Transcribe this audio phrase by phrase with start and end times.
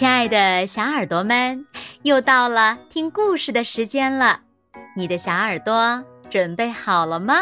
[0.00, 1.62] 亲爱的小耳朵们，
[2.04, 4.40] 又到了听故事的时间了。
[4.96, 7.34] 你的小耳朵准备好了吗？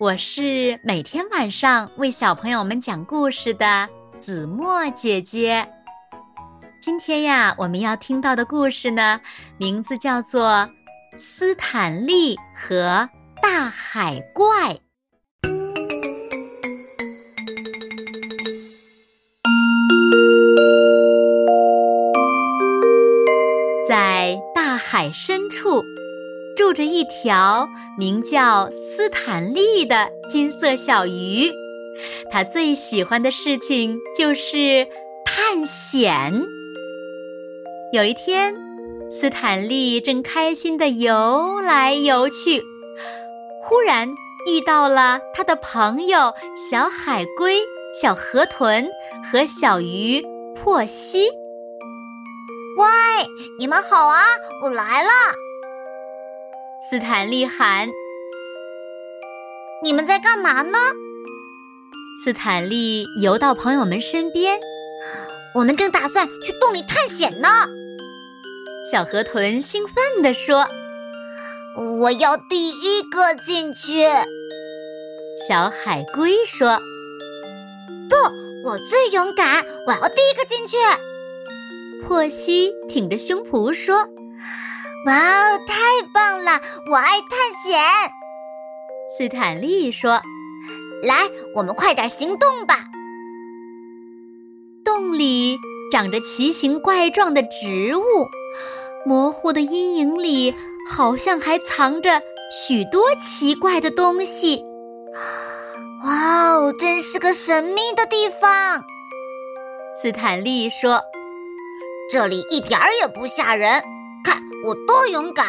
[0.00, 3.88] 我是每天晚上为小朋友们讲故事的
[4.18, 5.64] 子墨姐姐。
[6.82, 9.20] 今天呀，我们要听到的故事呢，
[9.58, 10.50] 名字叫做
[11.16, 13.08] 《斯坦利和
[13.40, 14.74] 大海怪》。
[24.78, 25.84] 海深处，
[26.56, 31.52] 住着一条名叫斯坦利的金色小鱼。
[32.30, 34.86] 它最喜欢的事情就是
[35.24, 36.32] 探险。
[37.92, 38.54] 有一天，
[39.10, 42.62] 斯坦利正开心的游来游去，
[43.62, 44.08] 忽然
[44.46, 46.32] 遇到了他的朋友
[46.70, 47.60] 小海龟、
[48.00, 48.88] 小河豚
[49.30, 50.24] 和小鱼
[50.54, 51.28] 珀西。
[53.18, 53.26] 喂，
[53.58, 54.22] 你们好啊！
[54.62, 55.10] 我来了。
[56.88, 57.88] 斯坦利喊
[59.82, 60.78] ：“你们在干嘛呢？”
[62.22, 64.60] 斯坦利游到朋友们身边
[65.56, 67.48] ：“我们正打算去洞里探险呢。”
[68.88, 70.68] 小河豚兴奋地说
[72.00, 74.06] ：“我要第一个进去。”
[75.48, 76.80] 小海龟说
[78.08, 80.76] ：“不，我最勇敢，我要第一个进去。”
[82.08, 83.96] 珀西挺着胸脯说
[85.04, 85.74] ：“哇哦，太
[86.14, 86.58] 棒了！
[86.90, 87.78] 我爱探险。”
[89.18, 90.22] 斯坦利说
[91.04, 92.86] ：“来，我们快点行动吧。”
[94.82, 95.58] 洞里
[95.92, 98.02] 长着奇形怪状的植物，
[99.04, 100.54] 模糊的阴影里
[100.90, 104.64] 好像还藏着许多奇怪的东西。
[106.06, 108.82] 哇哦，真是个神秘的地方！
[110.00, 111.02] 斯坦利说。
[112.10, 113.82] 这里一点儿也不吓人，
[114.24, 115.44] 看我多勇敢！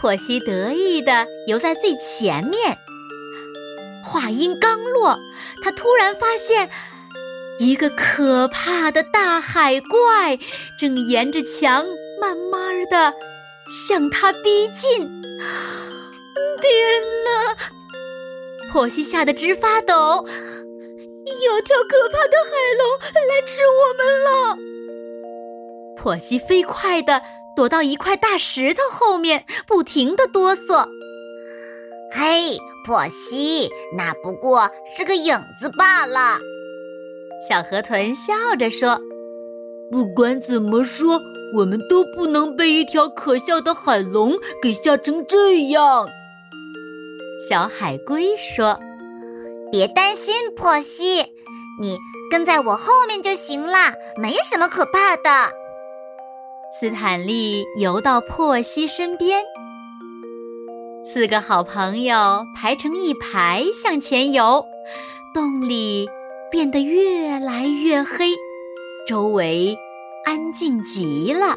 [0.00, 2.78] 珀西得意地游在最前面。
[4.02, 5.18] 话音刚落，
[5.62, 6.70] 他突然发现
[7.58, 10.38] 一个可怕的大海怪
[10.80, 11.86] 正沿着墙
[12.18, 13.12] 慢慢地
[13.86, 15.00] 向他逼近。
[16.60, 17.54] 天哪！
[18.72, 24.56] 珀西吓得直发抖，有条可怕的海龙来吃我们了！
[25.98, 27.20] 珀西飞快地
[27.56, 30.86] 躲到一块大石头后面，不停地哆嗦。
[32.12, 36.38] 嘿，珀西，那不过是个影子罢了。
[37.46, 38.98] 小河豚笑着说
[39.92, 41.20] ：“不管怎么说，
[41.56, 44.32] 我们都不能被一条可笑的海龙
[44.62, 46.08] 给吓成这样。”
[47.48, 48.78] 小海龟说
[49.70, 51.24] ：“别担心，珀西，
[51.80, 51.98] 你
[52.30, 55.52] 跟在我后面就行了，没什么可怕的。”
[56.80, 59.42] 斯坦利游到珀西身边，
[61.04, 64.64] 四个好朋友排成一排向前游。
[65.34, 66.08] 洞里
[66.52, 68.30] 变得越来越黑，
[69.08, 69.76] 周围
[70.24, 71.56] 安静极了。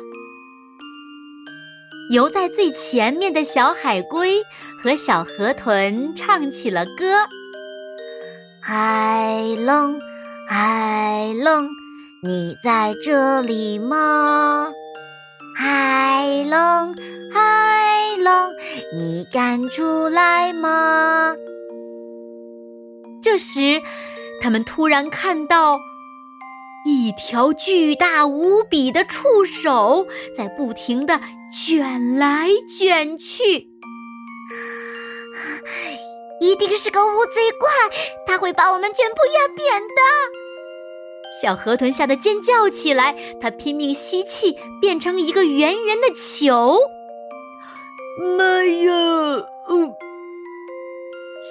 [2.12, 4.42] 游在最前面的小海龟
[4.81, 7.18] 和小河豚唱起了歌
[8.60, 10.00] ：“海龙，
[10.50, 11.70] 海龙，
[12.24, 14.48] 你在这里吗？”
[16.51, 16.95] 海龙，
[17.31, 18.53] 海龙，
[18.97, 21.34] 你敢出来吗？
[23.23, 23.81] 这时，
[24.41, 25.79] 他们突然看到
[26.85, 31.22] 一条巨大无比的触手在不停的
[31.53, 33.69] 卷来卷去，
[36.41, 37.69] 一定是个乌贼怪，
[38.28, 40.41] 它会把我们全部压扁的。
[41.40, 46.78] 小河豚吓得尖叫起来，它拼命吸气，变成一个圆圆的球。
[48.38, 48.92] 妈呀！
[49.69, 49.94] 嗯，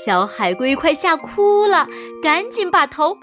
[0.04, 1.88] 小海龟快吓哭了，
[2.22, 3.18] 赶紧把头砰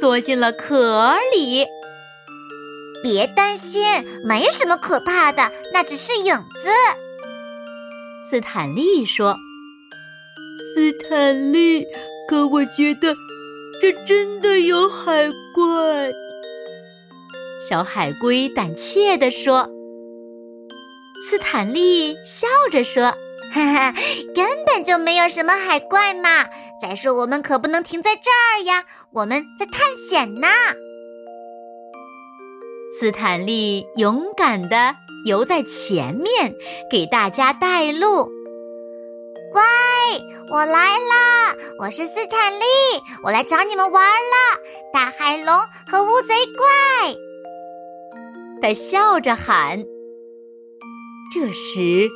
[0.00, 1.66] 缩进了壳里。
[3.02, 3.84] 别担心，
[4.24, 6.70] 没什么可怕的，那只是影子。
[8.30, 9.36] 斯坦利说
[10.74, 11.84] ：“斯坦利，
[12.26, 13.14] 可我觉得……”
[13.84, 16.10] 这真的有海怪，
[17.68, 19.68] 小海龟胆怯地说。
[21.28, 23.12] 斯坦利笑着说
[23.52, 23.94] ：“哈哈，
[24.34, 26.46] 根本就没有什么海怪嘛！
[26.80, 30.48] 再说我们可不能停在这儿呀，我们在探险呢。”
[32.98, 34.96] 斯坦利勇敢地
[35.26, 36.54] 游在前面，
[36.90, 38.30] 给大家带路。
[40.04, 40.20] 喂！
[40.50, 41.54] 我来啦！
[41.78, 42.64] 我是斯坦利，
[43.22, 44.58] 我来找你们玩啦！
[44.92, 45.46] 大海龙
[45.86, 47.14] 和乌贼怪。
[48.60, 49.82] 他笑着喊。
[51.32, 52.08] 这时，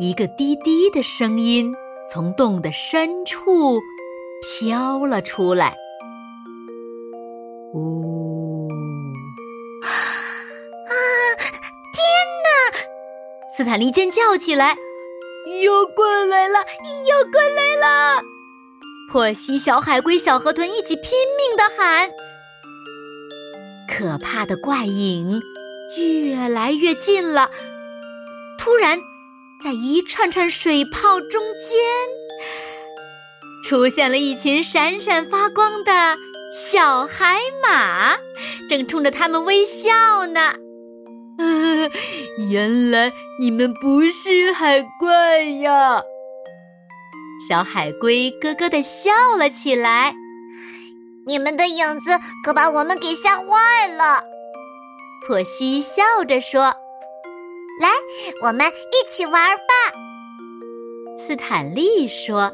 [0.00, 1.72] 一个低低的声音
[2.12, 3.80] 从洞的深处
[4.42, 5.76] 飘了出来。
[7.74, 8.68] 呜！
[9.84, 10.92] 啊！
[11.92, 12.04] 天
[12.42, 12.78] 哪！
[13.56, 14.76] 斯坦利尖叫起来
[15.62, 16.58] ：“妖怪来了！
[16.58, 18.22] 妖怪来了！”
[19.10, 22.10] 珀西、小海龟、小河豚一起拼命的喊。
[23.86, 25.40] 可怕的怪影
[25.96, 27.50] 越来越近了。
[28.58, 28.98] 突然，
[29.62, 31.78] 在一串串水泡中间，
[33.64, 36.16] 出现了一群闪闪发光的。
[36.52, 38.16] 小海马
[38.68, 40.54] 正冲着他们微笑呢。
[42.50, 46.02] 原来你们不是海怪呀！
[47.48, 50.14] 小海龟咯咯的笑了起来。
[51.26, 52.10] 你们的影子
[52.44, 54.22] 可把我们给吓坏了。
[55.26, 56.62] 珀西笑着说
[57.80, 57.88] ：“来，
[58.42, 59.92] 我们一起玩吧。”
[61.18, 62.52] 斯坦利说。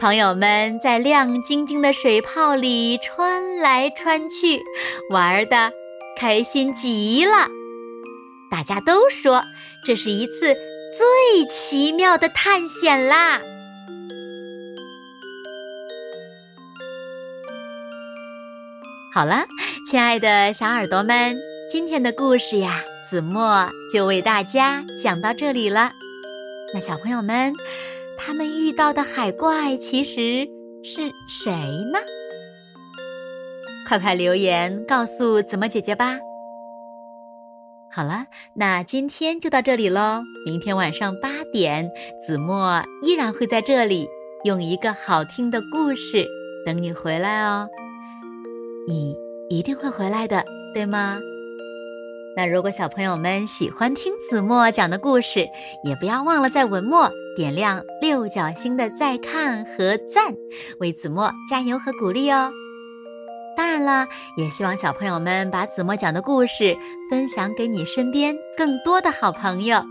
[0.00, 4.58] 朋友们在亮晶晶的水泡里穿来穿去，
[5.10, 5.70] 玩的
[6.16, 7.48] 开心极了。
[8.50, 9.42] 大家都说
[9.84, 10.54] 这是一次
[10.96, 13.40] 最奇妙的探险啦！
[19.12, 19.44] 好了，
[19.88, 21.36] 亲爱的小耳朵们，
[21.70, 25.92] 今天的故事呀，子墨就为大家讲到这里了。
[26.74, 27.52] 那小朋友们。
[28.22, 30.46] 他们遇到的海怪其实
[30.84, 31.50] 是谁
[31.90, 31.98] 呢？
[33.90, 36.16] 快快留言告诉子墨姐姐吧。
[37.90, 40.22] 好了，那今天就到这里喽。
[40.46, 41.90] 明天晚上八点，
[42.24, 44.06] 子墨依然会在这里，
[44.44, 46.24] 用一个好听的故事
[46.64, 47.68] 等你回来哦。
[48.86, 49.12] 你
[49.48, 51.18] 一定会回来的，对吗？
[52.36, 55.44] 那如果小朋友们喜欢听子墨讲的故事，
[55.82, 60.32] 也不要忘了在文末点亮六角星的再看和赞，
[60.78, 62.52] 为子墨加油和鼓励哦。
[63.60, 64.08] 当然了，
[64.38, 66.74] 也希望小朋友们把子墨讲的故事
[67.10, 69.84] 分享给你身边更多的好朋友，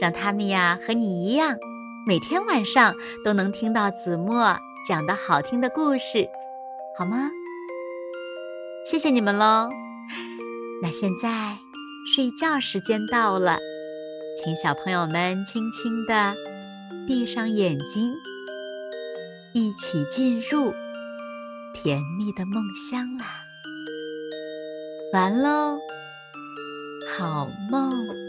[0.00, 1.56] 让他们呀和你一样，
[2.06, 2.94] 每天晚上
[3.24, 4.56] 都能听到子墨
[4.86, 6.28] 讲的好听的故事，
[6.96, 7.28] 好吗？
[8.86, 9.68] 谢谢你们喽。
[10.80, 11.58] 那现在。
[12.14, 13.58] 睡觉时间到了，
[14.40, 16.34] 请小朋友们轻轻地
[17.06, 18.14] 闭上眼睛，
[19.52, 20.72] 一起进入
[21.80, 23.24] 甜蜜的梦乡啦！
[25.12, 25.78] 完喽，
[27.16, 28.27] 好梦。